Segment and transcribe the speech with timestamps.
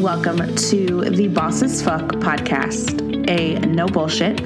[0.00, 4.40] Welcome to the Boss as Fuck podcast, a no bullshit,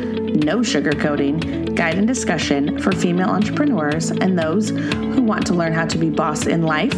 [0.45, 5.87] no sugarcoating guide and discussion for female entrepreneurs and those who want to learn how
[5.87, 6.93] to be boss in life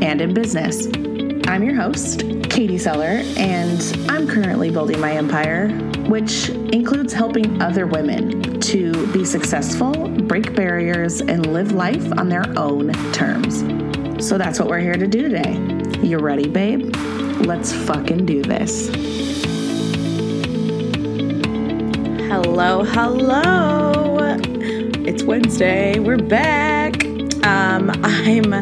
[0.00, 0.86] and in business.
[1.48, 5.70] I'm your host, Katie Seller, and I'm currently building my empire,
[6.06, 12.44] which includes helping other women to be successful, break barriers, and live life on their
[12.56, 13.64] own terms.
[14.24, 15.54] So that's what we're here to do today.
[16.06, 16.94] You ready, babe?
[17.44, 18.88] Let's fucking do this.
[22.28, 24.38] Hello, hello.
[25.04, 25.98] It's Wednesday.
[25.98, 27.04] We're back.
[27.44, 28.52] Um, I'm,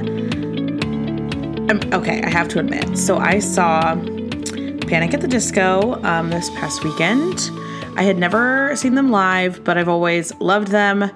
[1.70, 2.22] I'm okay.
[2.22, 2.98] I have to admit.
[2.98, 7.50] So I saw Panic at the Disco um, this past weekend.
[7.96, 11.10] I had never seen them live, but I've always loved them.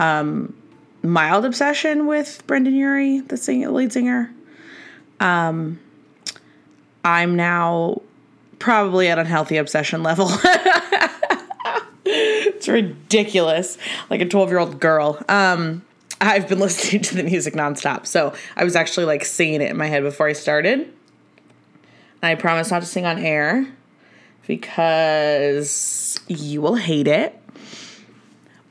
[0.00, 0.54] Um,
[1.02, 4.34] mild obsession with Brendon Urie, the sing- lead singer.
[5.20, 5.78] Um,
[7.04, 8.00] I'm now
[8.58, 10.28] probably at unhealthy obsession level.
[12.04, 13.78] it's ridiculous,
[14.10, 15.22] like a 12 year old girl.
[15.28, 15.82] Um,
[16.20, 19.76] I've been listening to the music nonstop, so I was actually like singing it in
[19.76, 20.92] my head before I started.
[22.22, 23.66] I promise not to sing on air
[24.46, 27.38] because you will hate it.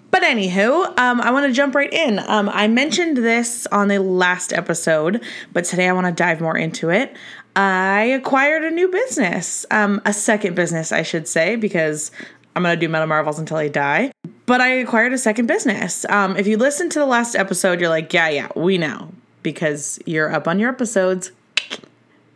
[0.10, 2.20] But anywho, um, I want to jump right in.
[2.20, 6.56] Um, I mentioned this on the last episode, but today I want to dive more
[6.56, 7.16] into it.
[7.56, 12.12] I acquired a new business, um, a second business, I should say, because
[12.56, 14.12] I'm going to do Metal Marvels until I die.
[14.46, 16.06] But I acquired a second business.
[16.10, 19.12] Um, if you listen to the last episode, you're like, yeah, yeah, we know,
[19.44, 21.32] because you're up on your episodes.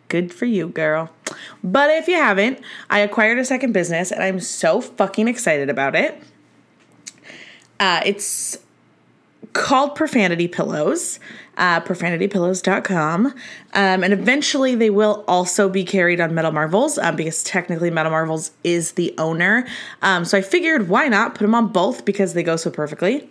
[0.07, 1.09] Good for you, girl.
[1.63, 5.95] But if you haven't, I acquired a second business and I'm so fucking excited about
[5.95, 6.21] it.
[7.79, 8.57] Uh, it's
[9.57, 11.19] called Profanity Pillows,
[11.57, 13.25] uh, profanitypillows.com.
[13.27, 13.33] Um,
[13.73, 18.51] and eventually they will also be carried on Metal Marvels um, because technically Metal Marvels
[18.63, 19.67] is the owner.
[20.01, 23.27] Um, so I figured why not put them on both because they go so perfectly.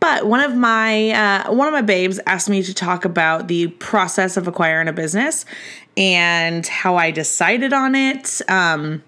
[0.00, 3.68] But one of my uh, one of my babes asked me to talk about the
[3.68, 5.46] process of acquiring a business
[5.96, 8.42] and how I decided on it.
[8.50, 9.02] Um,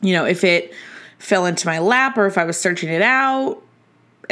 [0.00, 0.72] you know, if it
[1.18, 3.62] fell into my lap or if I was searching it out,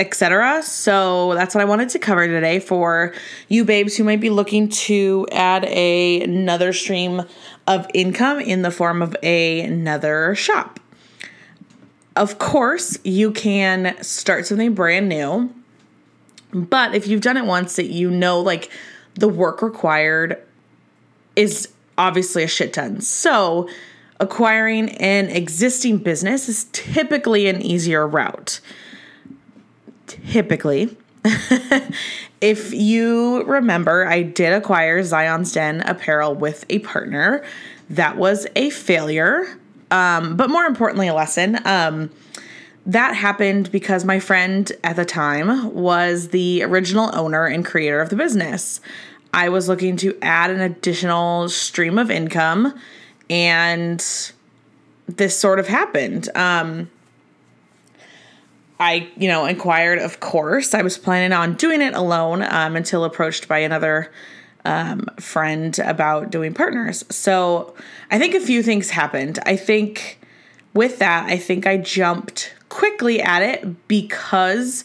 [0.01, 0.63] etc.
[0.63, 3.13] So that's what I wanted to cover today for
[3.49, 7.23] you babes who might be looking to add a, another stream
[7.67, 10.81] of income in the form of a, another shop.
[12.17, 15.55] Of course, you can start something brand new,
[16.53, 18.71] but if you've done it once that you know like
[19.15, 20.43] the work required
[21.37, 21.69] is
[21.99, 23.03] obviously a shit ton.
[23.03, 23.69] So,
[24.19, 28.61] acquiring an existing business is typically an easier route
[30.31, 30.97] typically.
[32.41, 37.45] if you remember, I did acquire Zion's Den apparel with a partner.
[37.91, 39.59] That was a failure,
[39.91, 41.59] um, but more importantly, a lesson.
[41.67, 42.11] Um,
[42.87, 48.09] that happened because my friend at the time was the original owner and creator of
[48.09, 48.81] the business.
[49.35, 52.75] I was looking to add an additional stream of income,
[53.29, 53.99] and
[55.07, 56.29] this sort of happened.
[56.35, 56.91] Um,
[58.81, 60.73] I, you know, inquired, of course.
[60.73, 64.11] I was planning on doing it alone um, until approached by another
[64.65, 67.05] um, friend about doing partners.
[67.11, 67.75] So
[68.11, 69.39] I think a few things happened.
[69.45, 70.19] I think
[70.73, 74.85] with that, I think I jumped quickly at it because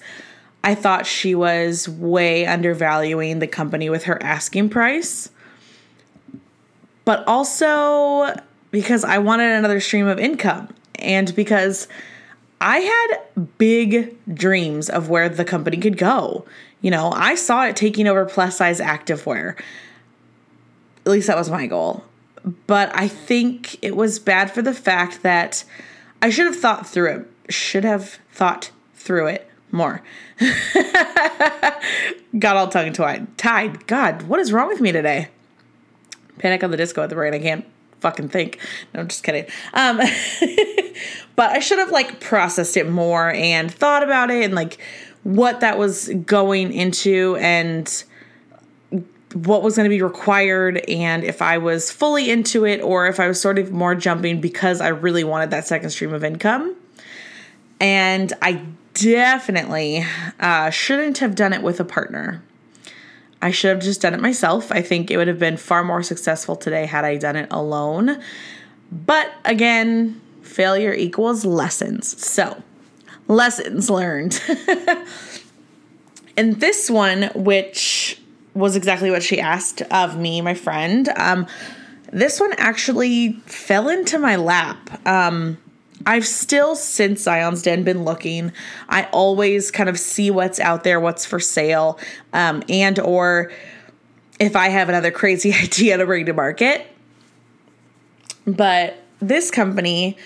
[0.63, 5.29] I thought she was way undervaluing the company with her asking price.
[7.05, 8.35] But also
[8.71, 11.87] because I wanted another stream of income and because
[12.65, 13.19] I had
[13.59, 16.45] big dreams of where the company could go.
[16.81, 19.55] You know, I saw it taking over plus size activewear.
[21.05, 22.03] At least that was my goal.
[22.65, 25.63] But I think it was bad for the fact that
[26.23, 27.53] I should have thought through it.
[27.53, 30.01] Should have thought through it more.
[32.39, 33.85] Got all tongue tied.
[33.85, 35.27] God, what is wrong with me today?
[36.39, 37.35] Panic on the disco at the brain.
[37.35, 37.65] I can't
[38.05, 38.59] fucking think.
[38.93, 39.45] No, I'm just kidding.
[39.73, 39.97] Um,
[41.35, 44.77] but I should have like processed it more and thought about it and like
[45.23, 48.03] what that was going into and
[49.33, 53.19] what was going to be required and if I was fully into it or if
[53.19, 56.75] I was sort of more jumping because I really wanted that second stream of income.
[57.79, 58.63] And I
[58.93, 60.05] definitely
[60.39, 62.43] uh, shouldn't have done it with a partner.
[63.41, 64.71] I should have just done it myself.
[64.71, 68.19] I think it would have been far more successful today had I done it alone.
[68.91, 72.23] But again, failure equals lessons.
[72.25, 72.63] So,
[73.27, 74.41] lessons learned.
[76.37, 78.19] and this one, which
[78.53, 81.45] was exactly what she asked of me, my friend, um,
[82.11, 85.05] this one actually fell into my lap.
[85.05, 85.57] Um,
[86.05, 88.51] I've still, since Zion's Den, been looking.
[88.89, 91.99] I always kind of see what's out there, what's for sale,
[92.33, 93.51] um, and or
[94.39, 96.85] if I have another crazy idea to bring to market.
[98.45, 100.17] But this company,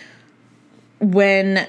[0.99, 1.67] when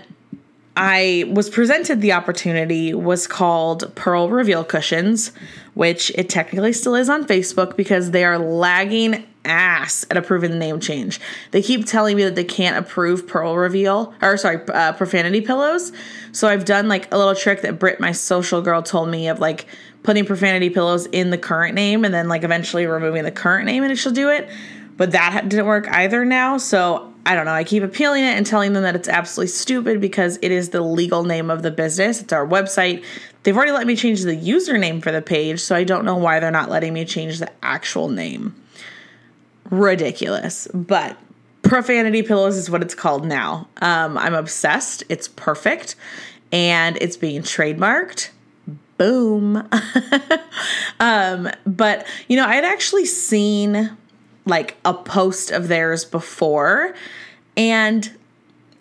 [0.77, 5.33] I was presented the opportunity was called Pearl Reveal Cushions,
[5.75, 10.57] which it technically still is on Facebook because they are lagging ass at approving the
[10.57, 11.21] name change.
[11.51, 15.93] They keep telling me that they can't approve Pearl Reveal or sorry, uh, profanity pillows.
[16.33, 19.41] So I've done like a little trick that Britt, my social girl, told me of
[19.41, 19.67] like
[20.03, 23.83] putting profanity pillows in the current name and then like eventually removing the current name
[23.83, 24.49] and she'll do it.
[24.97, 26.59] But that didn't work either now.
[26.59, 27.53] So I don't know.
[27.53, 30.81] I keep appealing it and telling them that it's absolutely stupid because it is the
[30.81, 32.21] legal name of the business.
[32.21, 33.05] It's our website.
[33.43, 36.41] They've already let me change the username for the page, so I don't know why
[36.41, 38.55] they're not letting me change the actual name.
[39.71, 40.69] Ridiculous.
[40.75, 41.17] But
[41.63, 43.69] Profanity Pillows is what it's called now.
[43.81, 45.05] Um, I'm obsessed.
[45.09, 45.97] It's perfect.
[46.53, 48.31] And it's being trademarked.
[48.97, 49.69] Boom.
[51.01, 53.97] um, but, you know, I had actually seen
[54.47, 56.95] like a post of theirs before
[57.57, 58.11] and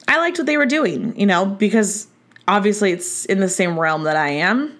[0.07, 2.07] I liked what they were doing, you know, because
[2.47, 4.75] obviously it's in the same realm that I am.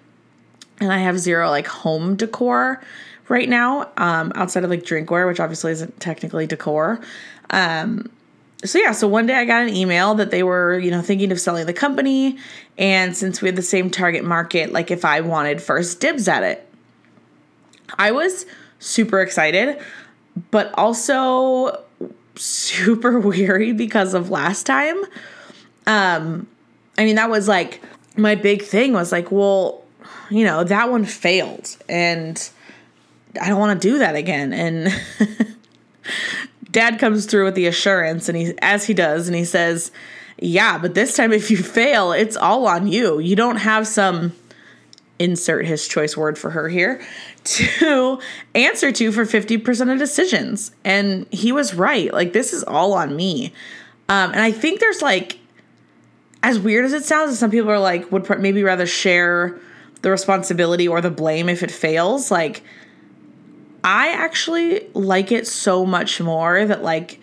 [0.80, 2.82] And I have zero like home decor
[3.30, 7.00] right now, um, outside of like drinkware, which obviously isn't technically decor.
[7.50, 8.10] Um,
[8.64, 11.30] so yeah, so one day I got an email that they were, you know, thinking
[11.32, 12.36] of selling the company.
[12.76, 16.42] And since we had the same target market, like if I wanted first dibs at
[16.42, 16.68] it,
[17.98, 18.46] I was
[18.80, 19.80] super excited,
[20.50, 21.82] but also
[22.34, 25.00] super weary because of last time.
[25.86, 26.48] Um,
[26.98, 27.80] I mean, that was like
[28.16, 29.84] my big thing was like, well,
[30.30, 32.50] you know, that one failed and
[33.40, 34.52] I don't want to do that again.
[34.52, 34.88] And
[36.70, 39.92] dad comes through with the assurance and he, as he does, and he says,
[40.38, 43.18] yeah, but this time if you fail, it's all on you.
[43.18, 44.32] You don't have some
[45.18, 47.00] insert his choice word for her here
[47.44, 48.18] to
[48.54, 50.72] answer to for 50% of decisions.
[50.82, 52.12] And he was right.
[52.12, 53.52] Like, this is all on me.
[54.08, 55.38] Um, and I think there's like,
[56.42, 59.60] as weird as it sounds, some people are like, would maybe rather share
[60.00, 62.30] the responsibility or the blame if it fails.
[62.30, 62.62] Like,
[63.82, 67.20] I actually like it so much more that, like,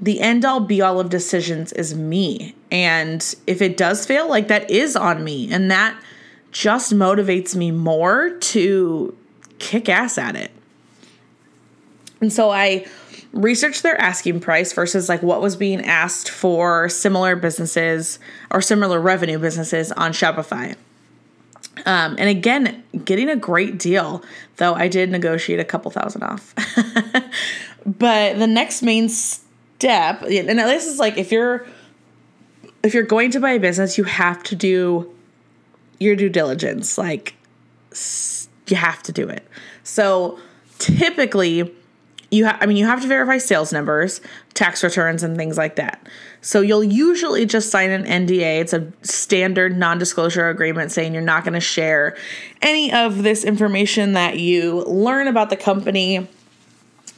[0.00, 2.54] the end all be all of decisions is me.
[2.70, 5.50] And if it does fail, like, that is on me.
[5.50, 6.00] And that
[6.52, 9.16] just motivates me more to
[9.58, 10.50] kick ass at it.
[12.20, 12.86] And so I
[13.32, 18.18] researched their asking price versus like what was being asked for similar businesses
[18.50, 20.74] or similar revenue businesses on Shopify.
[21.86, 24.22] Um, and again, getting a great deal,
[24.56, 26.54] though I did negotiate a couple thousand off.
[27.86, 31.66] but the next main step, and this is like if you're
[32.82, 35.12] if you're going to buy a business, you have to do
[35.98, 36.98] your due diligence.
[36.98, 37.34] Like
[38.66, 39.46] you have to do it.
[39.82, 40.38] So
[40.78, 41.74] typically,
[42.30, 44.20] you have, I mean, you have to verify sales numbers,
[44.54, 46.06] tax returns, and things like that.
[46.40, 48.60] So you'll usually just sign an NDA.
[48.60, 52.16] It's a standard non disclosure agreement saying you're not going to share
[52.60, 56.28] any of this information that you learn about the company,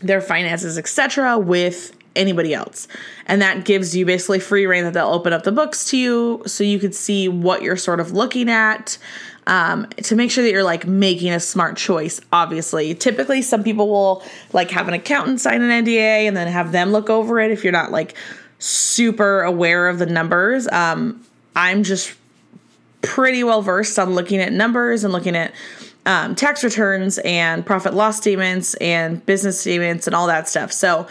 [0.00, 2.88] their finances, etc., with anybody else.
[3.26, 6.42] And that gives you basically free reign that they'll open up the books to you
[6.46, 8.98] so you could see what you're sort of looking at
[9.46, 12.20] um, to make sure that you're like making a smart choice.
[12.32, 16.72] Obviously, typically some people will like have an accountant sign an NDA and then have
[16.72, 18.14] them look over it if you're not like
[18.58, 20.68] super aware of the numbers.
[20.68, 21.24] Um,
[21.56, 22.14] I'm just
[23.02, 25.52] pretty well versed on looking at numbers and looking at
[26.06, 30.72] um, tax returns and profit loss statements and business statements and all that stuff.
[30.72, 31.06] So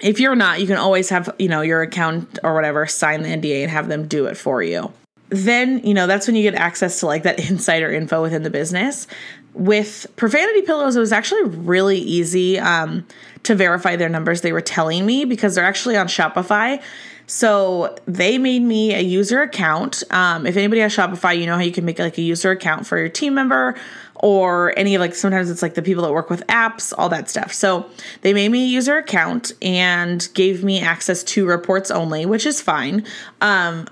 [0.00, 3.28] if you're not, you can always have, you know, your account or whatever sign the
[3.28, 4.92] NDA and have them do it for you
[5.30, 8.50] then you know that's when you get access to like that insider info within the
[8.50, 9.06] business.
[9.54, 13.06] With profanity pillows it was actually really easy um,
[13.42, 16.82] to verify their numbers they were telling me because they're actually on shopify.
[17.26, 20.02] So they made me a user account.
[20.10, 22.86] Um, if anybody has shopify you know how you can make like a user account
[22.86, 23.74] for your team member
[24.14, 27.52] or any like sometimes it's like the people that work with apps all that stuff.
[27.52, 27.90] So
[28.22, 32.60] they made me a user account and gave me access to reports only which is
[32.60, 33.04] fine.
[33.40, 33.88] Um,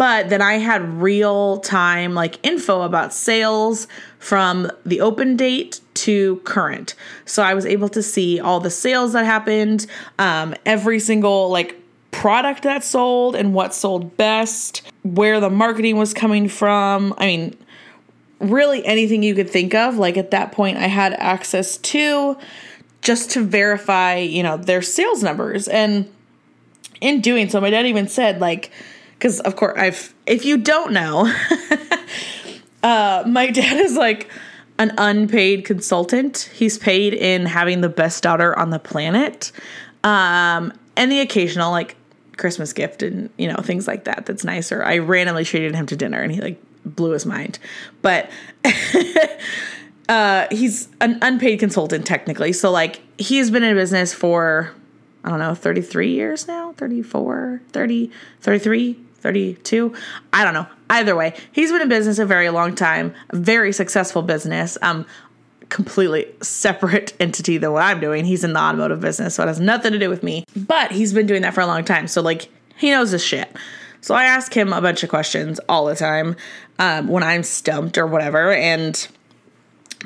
[0.00, 3.86] but then I had real time like info about sales
[4.18, 6.94] from the open date to current.
[7.26, 9.86] So I was able to see all the sales that happened,
[10.18, 11.78] um, every single like
[12.12, 17.12] product that sold and what sold best, where the marketing was coming from.
[17.18, 17.58] I mean,
[18.38, 19.98] really anything you could think of.
[19.98, 22.38] Like at that point, I had access to
[23.02, 25.68] just to verify, you know, their sales numbers.
[25.68, 26.10] And
[27.02, 28.70] in doing so, my dad even said, like,
[29.20, 31.30] because of course, I've, if you don't know,
[32.82, 34.30] uh, my dad is like
[34.78, 36.50] an unpaid consultant.
[36.54, 39.52] He's paid in having the best daughter on the planet.
[40.02, 41.96] Um, and the occasional, like,
[42.38, 44.24] Christmas gift and, you know, things like that.
[44.24, 44.82] That's nicer.
[44.82, 47.58] I randomly treated him to dinner and he, like, blew his mind.
[48.00, 48.30] But
[50.08, 52.54] uh, he's an unpaid consultant technically.
[52.54, 54.72] So like he's been in business for
[55.22, 58.10] I don't know, 33 years now, 34, 30,
[58.40, 59.94] 33, 32.
[60.32, 60.66] I don't know.
[60.88, 64.76] Either way, he's been in business a very long time, very successful business.
[64.82, 65.06] Um
[65.70, 68.24] completely separate entity than what I'm doing.
[68.24, 70.44] He's in the automotive business, so it has nothing to do with me.
[70.54, 72.08] But he's been doing that for a long time.
[72.08, 73.48] So like he knows his shit.
[74.02, 76.36] So I ask him a bunch of questions all the time
[76.78, 79.08] um, when I'm stumped or whatever, and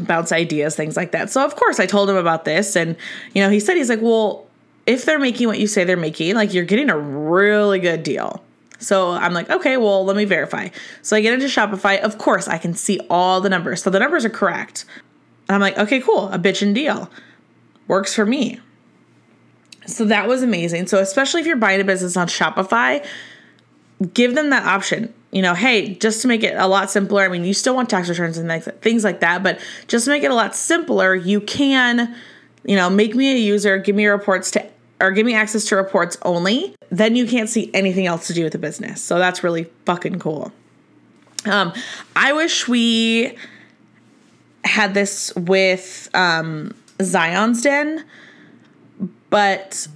[0.01, 1.31] bounce ideas, things like that.
[1.31, 2.97] So of course I told him about this, and
[3.33, 4.47] you know he said he's like, well,
[4.87, 8.43] if they're making what you say they're making, like you're getting a really good deal.
[8.79, 10.69] So I'm like, okay, well, let me verify.
[11.03, 12.01] So I get into Shopify.
[12.01, 13.83] Of course, I can see all the numbers.
[13.83, 14.85] So the numbers are correct.
[15.49, 17.11] And I'm like, okay, cool, a bitchin' deal.
[17.87, 18.61] Works for me.
[19.87, 20.87] So that was amazing.
[20.87, 23.07] So especially if you're buying a business on Shopify,
[24.13, 25.13] give them that option.
[25.31, 27.25] You know, hey, just to make it a lot simpler.
[27.25, 30.23] I mean, you still want tax returns and things like that, but just to make
[30.23, 32.15] it a lot simpler, you can,
[32.65, 34.67] you know, make me a user, give me reports to
[35.05, 36.75] or give me access to reports only.
[36.91, 39.03] Then you can't see anything else to do with the business.
[39.03, 40.53] So that's really fucking cool.
[41.45, 41.73] Um,
[42.17, 43.37] I wish we
[44.65, 48.05] had this with um, Zion's Den,
[49.29, 49.87] but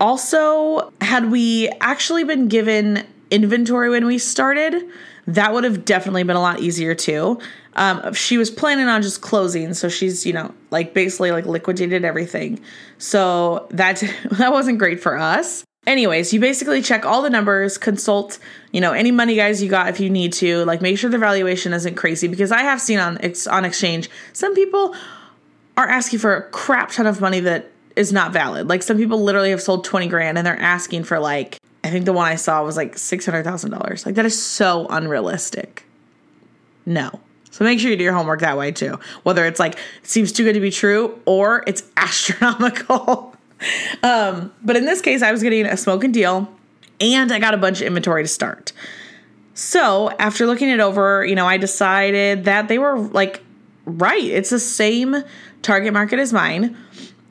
[0.00, 4.82] also, had we actually been given inventory when we started,
[5.26, 7.38] that would have definitely been a lot easier too.
[7.76, 12.04] Um, she was planning on just closing, so she's you know like basically like liquidated
[12.04, 12.60] everything.
[12.98, 14.02] So that
[14.32, 15.64] that wasn't great for us.
[15.86, 18.38] Anyways, you basically check all the numbers, consult,
[18.72, 21.18] you know, any money guys you got if you need to, like make sure the
[21.18, 23.18] valuation isn't crazy because I have seen on
[23.50, 24.94] on exchange some people
[25.76, 28.68] are asking for a crap ton of money that is not valid.
[28.68, 32.06] Like some people literally have sold 20 grand and they're asking for like I think
[32.06, 34.06] the one I saw was like $600,000.
[34.06, 35.84] Like that is so unrealistic.
[36.86, 37.20] No.
[37.50, 38.98] So make sure you do your homework that way too.
[39.22, 43.36] Whether it's like it seems too good to be true or it's astronomical.
[44.02, 46.52] um, but in this case, I was getting a smoking deal
[47.00, 48.72] and I got a bunch of inventory to start.
[49.52, 53.42] So after looking it over, you know, I decided that they were like
[53.84, 54.24] right.
[54.24, 55.16] It's the same
[55.60, 56.76] target market as mine.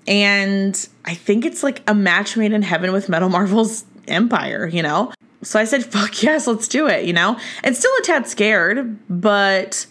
[0.07, 4.81] And I think it's like a match made in heaven with Metal Marvel's Empire, you
[4.81, 5.11] know?
[5.41, 7.37] So I said, fuck yes, let's do it, you know?
[7.63, 9.85] And still a tad scared, but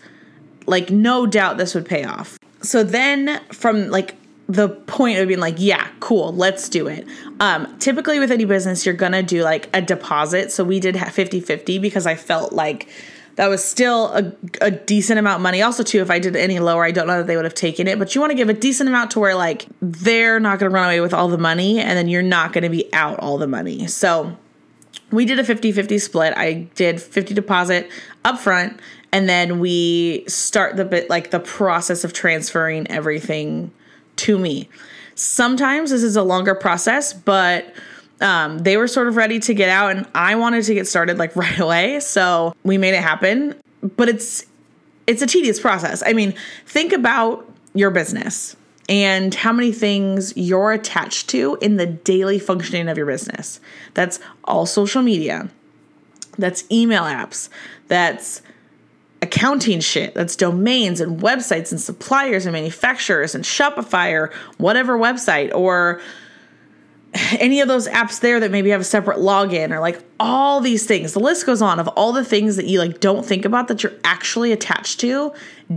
[0.67, 2.39] like no doubt this would pay off.
[2.61, 4.15] So then from like
[4.49, 7.07] the point of being like, yeah, cool, let's do it.
[7.41, 10.53] Um, typically with any business, you're gonna do like a deposit.
[10.53, 12.89] So we did have 50 50 because I felt like
[13.37, 15.63] that was still a, a decent amount of money.
[15.63, 17.89] Also, too, if I did any lower, I don't know that they would have taken
[17.89, 17.99] it.
[17.99, 20.75] But you want to give a decent amount to where like they're not going to
[20.75, 23.39] run away with all the money, and then you're not going to be out all
[23.39, 23.87] the money.
[23.87, 24.37] So
[25.11, 26.35] we did a 50-50 split.
[26.37, 27.91] I did 50 deposit
[28.25, 28.81] up front,
[29.13, 33.73] and then we start the bit like the process of transferring everything
[34.17, 34.69] to me.
[35.15, 37.75] Sometimes this is a longer process, but
[38.23, 41.19] um, they were sort of ready to get out and I wanted to get started
[41.19, 42.01] like right away.
[42.01, 43.55] So we made it happen.
[43.97, 44.47] But it's
[45.07, 46.03] it's a tedious process.
[46.07, 48.57] I mean, think about your business
[48.89, 53.61] and how many things you're attached to in the daily functioning of your business.
[53.95, 55.49] That's all social media.
[56.39, 57.49] That's email apps.
[57.89, 58.43] That's
[59.21, 60.15] accounting shit.
[60.15, 66.01] That's domains and websites and suppliers and manufacturers and Shopify or whatever website or
[67.15, 70.87] any of those apps there that maybe have a separate login or like all these
[70.87, 71.13] things.
[71.13, 73.83] The list goes on of all the things that you like don't think about that
[73.83, 75.33] you're actually attached to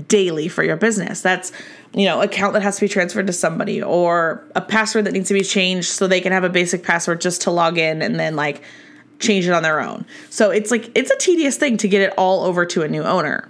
[0.08, 1.22] daily for your business.
[1.22, 1.51] That's
[1.94, 5.30] you know, account that has to be transferred to somebody or a password that needs
[5.30, 8.20] to be changed so they can have a basic password just to log in and
[8.20, 8.62] then like
[9.20, 10.06] change it on their own.
[10.30, 13.04] So it's like it's a tedious thing to get it all over to a new
[13.04, 13.50] owner.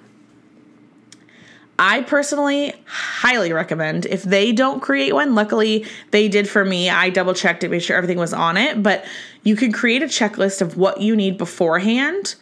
[1.78, 5.36] I personally highly recommend if they don't create one.
[5.36, 6.90] Luckily, they did for me.
[6.90, 9.06] I double checked to make sure everything was on it, but
[9.44, 12.36] you can create a checklist of what you need beforehand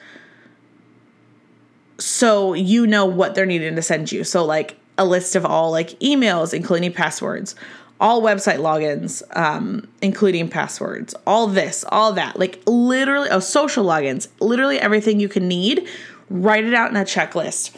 [1.99, 4.23] so you know what they're needing to send you.
[4.23, 7.55] So, like a list of all like emails, including passwords,
[7.99, 14.27] all website logins, um, including passwords, all this, all that, like literally, oh, social logins,
[14.39, 15.87] literally everything you can need.
[16.29, 17.77] Write it out in a checklist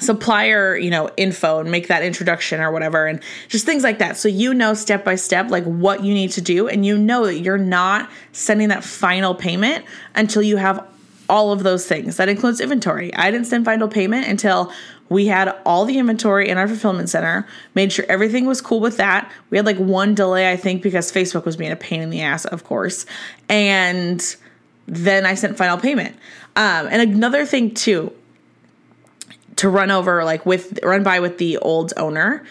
[0.00, 4.16] supplier, you know, info and make that introduction or whatever and just things like that.
[4.16, 7.26] So you know step by step like what you need to do and you know
[7.26, 9.84] that you're not sending that final payment
[10.14, 10.86] until you have
[11.28, 12.16] all of those things.
[12.16, 13.14] That includes inventory.
[13.14, 14.72] I didn't send final payment until
[15.08, 18.96] we had all the inventory in our fulfillment center, made sure everything was cool with
[18.96, 19.30] that.
[19.50, 22.22] We had like one delay, I think, because Facebook was being a pain in the
[22.22, 23.06] ass, of course.
[23.48, 24.36] And
[24.86, 26.16] then I sent final payment.
[26.56, 28.12] Um, and another thing, too,
[29.56, 32.44] to run over like with run by with the old owner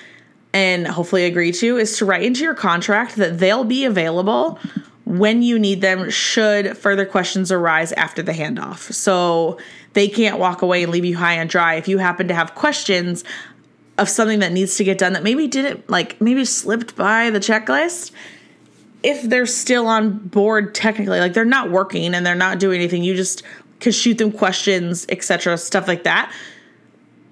[0.53, 4.57] and hopefully agree to is to write into your contract that they'll be available
[5.05, 8.91] when you need them should further questions arise after the handoff.
[8.91, 9.59] So
[9.93, 12.55] they can't walk away and leave you high and dry if you happen to have
[12.55, 13.23] questions
[13.97, 17.39] of something that needs to get done that maybe didn't like maybe slipped by the
[17.39, 18.11] checklist
[19.03, 23.03] if they're still on board technically like they're not working and they're not doing anything
[23.03, 23.41] you just
[23.79, 26.29] could shoot them questions etc stuff like that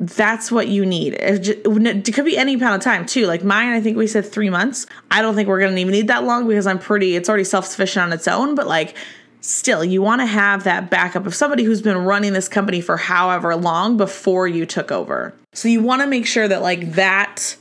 [0.07, 1.13] that's what you need.
[1.13, 3.25] It could be any amount of time too.
[3.25, 4.85] Like mine, I think we said three months.
[5.09, 7.15] I don't think we're gonna even need that long because I'm pretty.
[7.15, 8.55] It's already self sufficient on its own.
[8.55, 8.95] But like,
[9.41, 12.97] still, you want to have that backup of somebody who's been running this company for
[12.97, 15.33] however long before you took over.
[15.53, 17.55] So you want to make sure that like that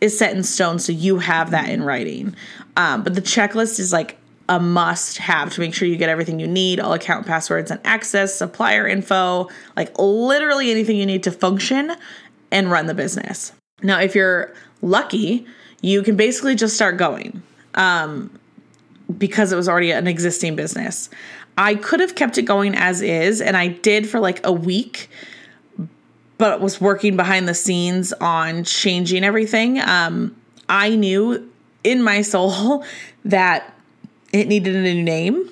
[0.00, 2.34] is set in stone, so you have that in writing.
[2.76, 4.18] Um, but the checklist is like
[4.50, 7.80] a must have to make sure you get everything you need all account passwords and
[7.84, 11.92] access, supplier info, like literally anything you need to function
[12.50, 13.52] and run the business.
[13.80, 14.52] Now, if you're
[14.82, 15.46] lucky,
[15.82, 17.44] you can basically just start going
[17.76, 18.36] um,
[19.16, 21.10] because it was already an existing business.
[21.56, 25.08] I could have kept it going as is, and I did for like a week,
[26.38, 29.78] but was working behind the scenes on changing everything.
[29.78, 30.34] Um,
[30.68, 31.48] I knew
[31.84, 32.84] in my soul
[33.24, 33.76] that
[34.32, 35.50] it needed a new name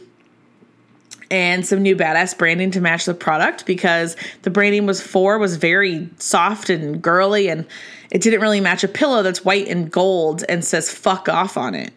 [1.31, 5.57] and some new badass branding to match the product because the branding was for was
[5.57, 7.67] very soft and girly and
[8.11, 11.75] it didn't really match a pillow that's white and gold and says fuck off on
[11.75, 11.93] it.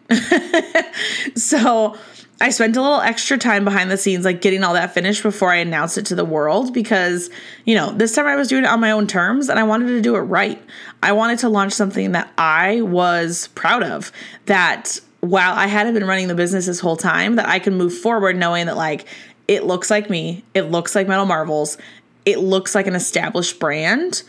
[1.38, 1.96] so
[2.40, 5.50] I spent a little extra time behind the scenes, like getting all that finished before
[5.50, 7.30] I announced it to the world because,
[7.64, 9.86] you know, this time I was doing it on my own terms and I wanted
[9.86, 10.60] to do it right.
[11.02, 14.10] I wanted to launch something that I was proud of,
[14.46, 17.96] that while I hadn't been running the business this whole time, that I can move
[17.96, 19.06] forward knowing that like
[19.46, 21.78] it looks like me, it looks like Metal Marvels,
[22.26, 24.24] it looks like an established brand.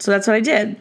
[0.00, 0.76] So that's what I did.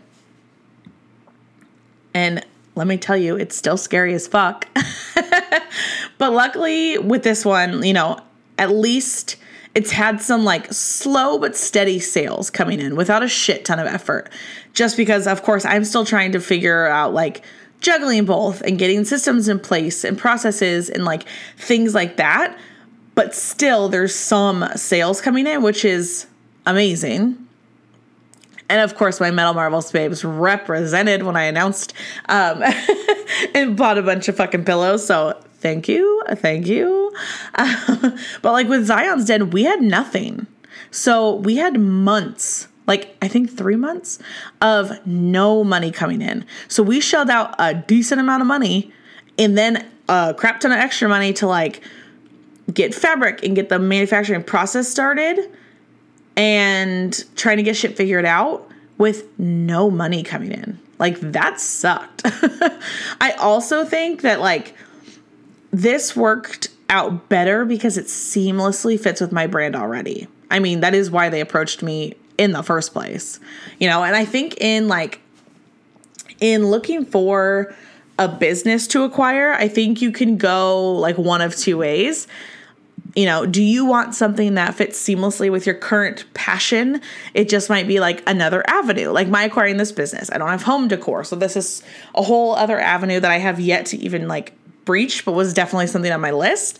[2.14, 2.44] And
[2.74, 4.68] let me tell you, it's still scary as fuck.
[6.18, 8.20] but luckily with this one, you know,
[8.58, 9.36] at least
[9.76, 13.86] it's had some like slow but steady sales coming in without a shit ton of
[13.86, 14.32] effort.
[14.74, 17.44] Just because, of course, I'm still trying to figure out like
[17.82, 21.24] juggling both and getting systems in place and processes and like
[21.58, 22.58] things like that.
[23.14, 26.28] But still, there's some sales coming in, which is
[26.66, 27.38] amazing.
[28.70, 31.94] And of course, my Metal Marvels babes represented when I announced
[32.30, 32.64] um,
[33.54, 35.06] and bought a bunch of fucking pillows.
[35.06, 37.12] So thank you, thank you.
[37.58, 40.48] But like with Zion's Den, we had nothing.
[40.90, 44.20] So we had months like I think three months
[44.62, 46.46] of no money coming in.
[46.68, 48.92] So we shelled out a decent amount of money
[49.38, 51.82] and then a crap ton of extra money to like
[52.74, 55.40] get fabric and get the manufacturing process started
[56.36, 60.80] and trying to get shit figured out with no money coming in.
[61.00, 62.22] Like that sucked.
[62.26, 64.76] I also think that like
[65.72, 70.28] this worked out better because it seamlessly fits with my brand already.
[70.52, 73.40] I mean, that is why they approached me in the first place.
[73.80, 75.22] You know, and I think in like
[76.40, 77.74] in looking for
[78.18, 82.28] a business to acquire, I think you can go like one of two ways.
[83.16, 87.02] You know, do you want something that fits seamlessly with your current passion?
[87.36, 90.32] It just might be like another avenue, like my acquiring this business.
[90.32, 91.84] I don't have home decor, so this is
[92.16, 94.54] a whole other avenue that I have yet to even like
[94.86, 96.80] breach, but was definitely something on my list.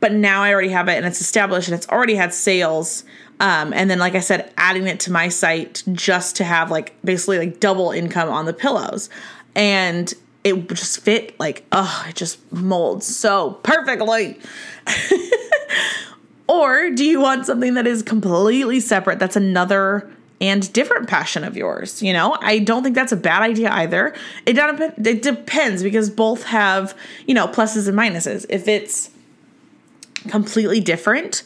[0.00, 3.04] But now I already have it and it's established and it's already had sales
[3.38, 6.94] um, and then, like I said, adding it to my site just to have like
[7.04, 9.10] basically like double income on the pillows.
[9.54, 14.38] And it just fit like, oh, it just molds so perfectly.
[16.48, 19.18] or do you want something that is completely separate?
[19.18, 22.02] That's another and different passion of yours.
[22.02, 24.14] You know, I don't think that's a bad idea either.
[24.46, 24.56] It,
[25.04, 26.96] it depends because both have,
[27.26, 28.46] you know, pluses and minuses.
[28.48, 29.10] If it's
[30.28, 31.42] completely different,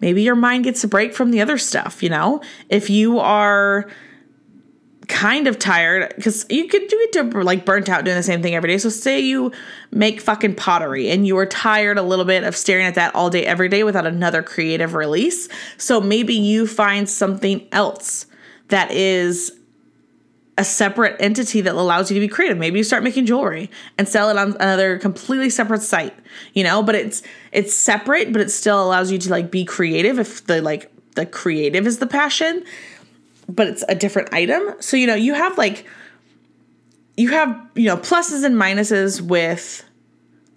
[0.00, 2.40] maybe your mind gets a break from the other stuff, you know?
[2.68, 3.88] If you are
[5.08, 8.42] kind of tired because you could do it to like burnt out doing the same
[8.42, 8.78] thing every day.
[8.78, 9.52] So say you
[9.90, 13.30] make fucking pottery and you are tired a little bit of staring at that all
[13.30, 15.48] day every day without another creative release.
[15.78, 18.26] So maybe you find something else
[18.68, 19.57] that is
[20.58, 22.58] a separate entity that allows you to be creative.
[22.58, 26.14] Maybe you start making jewelry and sell it on another completely separate site,
[26.52, 30.18] you know, but it's it's separate, but it still allows you to like be creative
[30.18, 32.64] if the like the creative is the passion,
[33.48, 34.74] but it's a different item.
[34.80, 35.86] So, you know, you have like
[37.16, 39.84] you have, you know, pluses and minuses with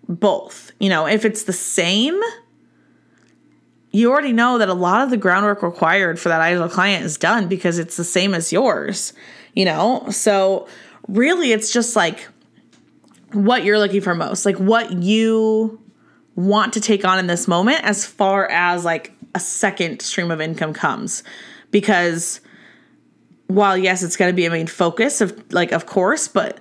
[0.10, 0.72] both.
[0.80, 2.20] You know, if it's the same,
[3.92, 7.18] you already know that a lot of the groundwork required for that ideal client is
[7.18, 9.14] done because it's the same as yours
[9.54, 10.08] you know?
[10.10, 10.68] So
[11.08, 12.28] really, it's just like
[13.34, 15.80] what you're looking for most, like what you
[16.36, 20.42] want to take on in this moment as far as like a second stream of
[20.42, 21.24] income comes.
[21.72, 22.42] Because
[23.48, 26.60] while yes, it's going to be a main focus of like, of course, but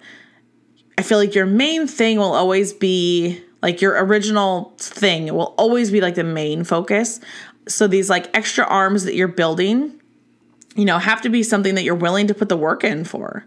[0.98, 5.90] I feel like your main thing will always be like your original thing will always
[5.90, 7.20] be like the main focus.
[7.68, 10.00] So these like extra arms that you're building
[10.76, 13.44] you know, have to be something that you're willing to put the work in for.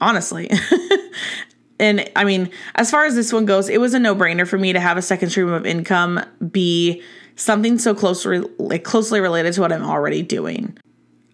[0.00, 0.50] Honestly.
[1.78, 4.72] and I mean, as far as this one goes, it was a no-brainer for me
[4.72, 7.02] to have a second stream of income be
[7.36, 10.78] something so closely like closely related to what I'm already doing.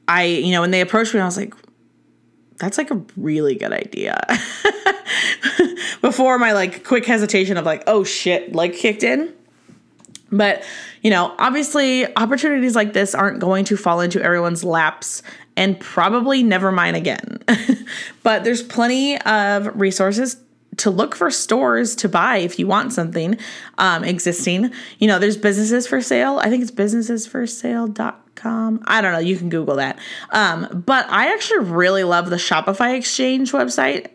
[0.09, 1.55] I, you know, when they approached me, I was like,
[2.59, 4.21] that's like a really good idea.
[6.01, 9.35] Before my like quick hesitation of like, oh shit, like kicked in.
[10.33, 10.65] But,
[11.03, 15.23] you know, obviously opportunities like this aren't going to fall into everyone's laps
[15.57, 17.43] and probably never mine again.
[18.23, 20.37] but there's plenty of resources
[20.77, 23.37] to look for stores to buy if you want something
[23.79, 24.73] um, existing.
[24.99, 26.39] You know, there's businesses for sale.
[26.39, 28.83] I think it's businessesforsale.com.
[28.87, 29.19] I don't know.
[29.19, 29.99] You can Google that.
[30.31, 34.07] Um, but I actually really love the Shopify Exchange website.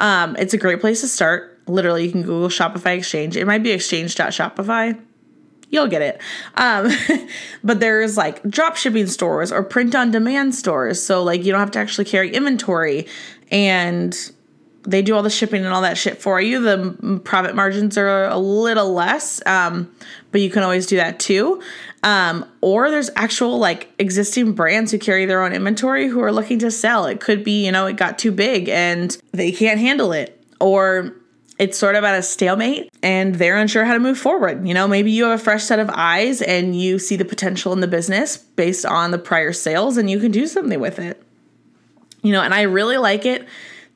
[0.00, 1.60] Um, it's a great place to start.
[1.68, 3.36] Literally, you can Google Shopify Exchange.
[3.36, 5.00] It might be exchange.shopify
[5.70, 6.20] you'll get it.
[6.56, 6.90] Um,
[7.64, 11.02] but there's like drop shipping stores or print on demand stores.
[11.02, 13.06] So like you don't have to actually carry inventory
[13.50, 14.16] and
[14.82, 16.60] they do all the shipping and all that shit for you.
[16.60, 19.94] The profit margins are a little less, um,
[20.32, 21.62] but you can always do that too.
[22.02, 26.58] Um, or there's actual like existing brands who carry their own inventory who are looking
[26.60, 27.04] to sell.
[27.04, 30.42] It could be, you know, it got too big and they can't handle it.
[30.60, 31.14] Or
[31.58, 34.66] it's sort of at a stalemate and they're unsure how to move forward.
[34.66, 37.74] You know, maybe you have a fresh set of eyes and you see the potential
[37.74, 41.22] in the business based on the prior sales and you can do something with it.
[42.22, 43.46] You know, and I really like it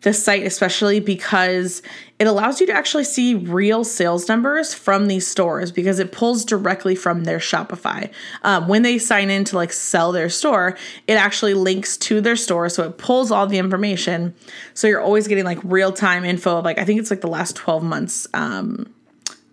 [0.05, 1.83] this site, especially because
[2.19, 6.45] it allows you to actually see real sales numbers from these stores because it pulls
[6.45, 8.11] directly from their Shopify.
[8.43, 10.77] Um, when they sign in to like sell their store,
[11.09, 12.69] it actually links to their store.
[12.69, 14.35] So it pulls all the information.
[14.75, 17.27] So you're always getting like real time info of like, I think it's like the
[17.27, 18.95] last 12 months um,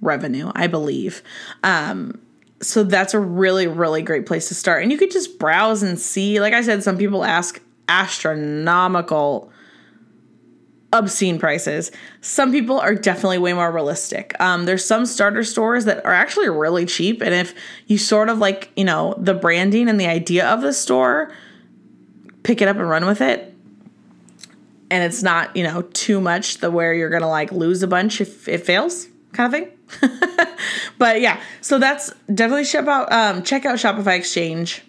[0.01, 1.23] revenue, I believe.
[1.63, 2.21] Um,
[2.61, 4.83] so that's a really, really great place to start.
[4.83, 6.39] And you could just browse and see.
[6.39, 9.51] Like I said, some people ask astronomical
[10.93, 11.91] obscene prices.
[12.21, 14.35] Some people are definitely way more realistic.
[14.39, 17.53] Um, there's some starter stores that are actually really cheap, and if
[17.87, 21.31] you sort of like, you know, the branding and the idea of the store,
[22.43, 23.47] pick it up and run with it.
[24.89, 28.19] And it's not, you know, too much the where you're gonna like lose a bunch
[28.19, 30.47] if it fails, kind of thing.
[30.97, 33.11] but yeah, so that's definitely ship out.
[33.11, 34.83] Um, check out Shopify Exchange.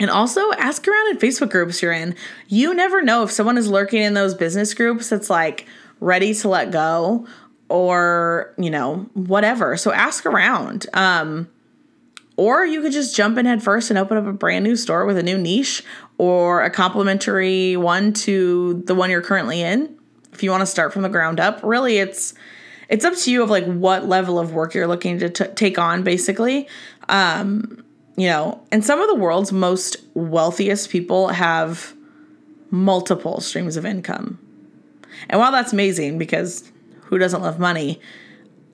[0.00, 2.16] And also ask around in Facebook groups you're in.
[2.48, 5.66] You never know if someone is lurking in those business groups that's like
[6.00, 7.28] ready to let go
[7.68, 9.76] or, you know, whatever.
[9.76, 10.86] So ask around.
[10.94, 11.48] Um,
[12.36, 15.04] or you could just jump in head first and open up a brand new store
[15.04, 15.84] with a new niche
[16.16, 19.94] or a complementary one to the one you're currently in.
[20.32, 22.32] If you want to start from the ground up, really it's
[22.88, 25.78] it's up to you of like what level of work you're looking to t- take
[25.78, 26.66] on basically.
[27.10, 27.84] Um,
[28.20, 31.94] you know, and some of the world's most wealthiest people have
[32.70, 34.38] multiple streams of income.
[35.30, 36.70] And while that's amazing because
[37.04, 37.98] who doesn't love money,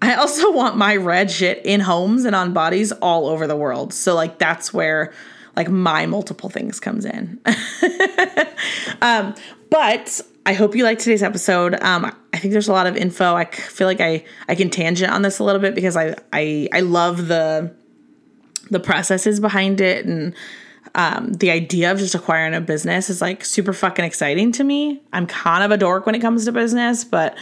[0.02, 3.94] I also want my red shit in homes and on bodies all over the world.
[3.94, 5.12] So like that's where
[5.54, 7.40] like my multiple things comes in.
[9.00, 9.32] um,
[9.70, 11.80] but I hope you liked today's episode.
[11.82, 13.36] Um, I think there's a lot of info.
[13.36, 16.68] I feel like I I can tangent on this a little bit because I I
[16.72, 17.72] I love the
[18.70, 20.34] the processes behind it and
[20.94, 25.02] um, the idea of just acquiring a business is like super fucking exciting to me.
[25.12, 27.36] I'm kind of a dork when it comes to business, but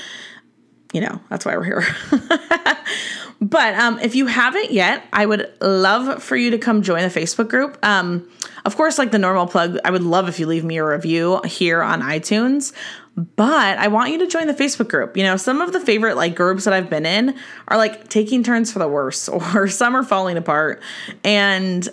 [0.93, 1.85] you know, that's why we're here.
[3.41, 7.09] but um, if you haven't yet, I would love for you to come join the
[7.09, 7.79] Facebook group.
[7.85, 8.29] Um,
[8.65, 11.41] of course, like the normal plug, I would love if you leave me a review
[11.45, 12.73] here on iTunes.
[13.17, 15.17] But I want you to join the Facebook group.
[15.17, 17.37] You know, some of the favorite like groups that I've been in
[17.69, 20.83] are like taking turns for the worse, or some are falling apart.
[21.23, 21.89] And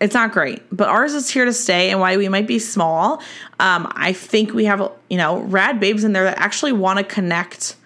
[0.00, 1.90] It's not great, but ours is here to stay.
[1.90, 3.22] And while we might be small,
[3.60, 7.04] um, I think we have, you know, rad babes in there that actually want to
[7.04, 7.76] connect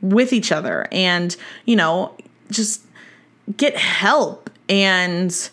[0.00, 1.36] with each other and,
[1.66, 2.14] you know,
[2.50, 2.82] just
[3.56, 5.50] get help and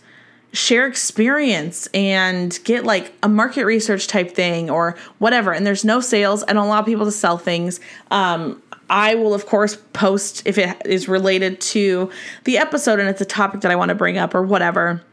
[0.56, 5.52] share experience and get like a market research type thing or whatever.
[5.52, 6.44] And there's no sales.
[6.48, 7.80] I don't allow people to sell things.
[8.10, 12.10] Um, I will, of course, post if it is related to
[12.46, 15.04] the episode and it's a topic that I want to bring up or whatever.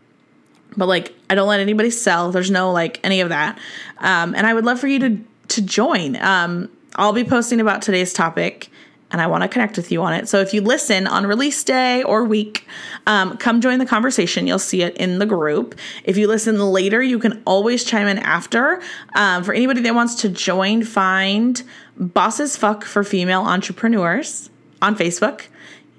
[0.76, 2.31] But like, I don't let anybody sell.
[2.31, 3.59] There's no like any of that.
[3.98, 6.16] Um, and I would love for you to to join.
[6.16, 8.70] Um, I'll be posting about today's topic
[9.12, 10.29] and I want to connect with you on it.
[10.29, 12.66] So if you listen on release day or week,
[13.07, 14.46] um, come join the conversation.
[14.46, 15.79] You'll see it in the group.
[16.05, 18.83] If you listen later, you can always chime in after.
[19.14, 21.62] Um, for anybody that wants to join, find
[21.96, 25.42] Boss as Fuck for Female Entrepreneurs on Facebook.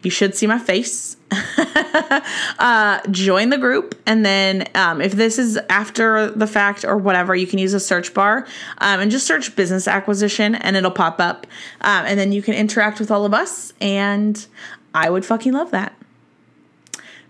[0.01, 1.15] You should see my face.
[2.59, 7.35] uh, join the group, and then um, if this is after the fact or whatever,
[7.35, 8.47] you can use a search bar
[8.79, 11.47] um, and just search business acquisition, and it'll pop up,
[11.81, 14.45] um, and then you can interact with all of us, and
[14.93, 15.95] I would fucking love that.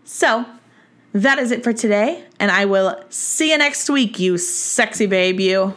[0.04, 0.46] So
[1.14, 5.40] that is it for today, and I will see you next week, you sexy babe,
[5.40, 5.76] you.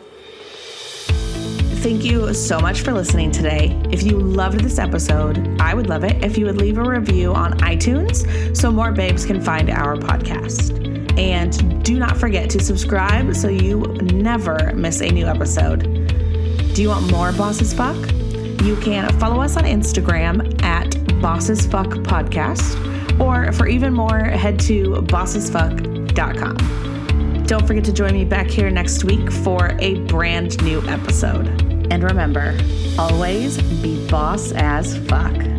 [1.87, 3.81] Thank you so much for listening today.
[3.93, 7.33] If you loved this episode, I would love it if you would leave a review
[7.33, 10.73] on iTunes so more babes can find our podcast.
[11.17, 15.83] And do not forget to subscribe so you never miss a new episode.
[16.75, 17.95] Do you want more Boss as Fuck?
[18.65, 24.25] You can follow us on Instagram at Boss as Fuck Podcast, or for even more,
[24.25, 26.57] head to bossesfuck.com.
[27.45, 31.66] Don't forget to join me back here next week for a brand new episode.
[31.91, 32.57] And remember,
[32.99, 35.56] always be boss as fuck.